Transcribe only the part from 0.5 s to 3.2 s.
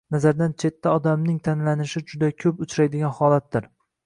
chetda” odamning tanlanishi juda ko‘p uchraydigan